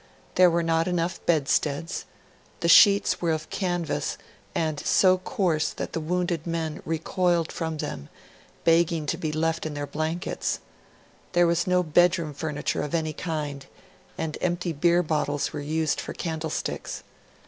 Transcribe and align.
There 0.33 0.49
were 0.49 0.63
not 0.63 0.87
enough 0.87 1.23
bedsteads; 1.27 2.05
the 2.61 2.67
sheets 2.67 3.21
were 3.21 3.29
of 3.31 3.51
canvas, 3.51 4.17
and 4.55 4.79
so 4.79 5.19
coarse 5.19 5.69
that 5.73 5.93
the 5.93 5.99
wounded 5.99 6.47
men 6.47 6.81
recoiled 6.85 7.51
from 7.51 7.77
them, 7.77 8.09
begging 8.63 9.05
to 9.05 9.17
be 9.19 9.31
left 9.31 9.63
in 9.63 9.75
their 9.75 9.85
blankets; 9.85 10.57
there 11.33 11.45
was 11.45 11.67
no 11.67 11.83
bedroom 11.83 12.33
furniture 12.33 12.81
of 12.81 12.95
any 12.95 13.13
kind, 13.13 13.67
and 14.17 14.39
empty 14.41 14.73
beer 14.73 15.03
bottles 15.03 15.53
were 15.53 15.61
used 15.61 16.01
for 16.01 16.13
candlesticks. 16.13 17.03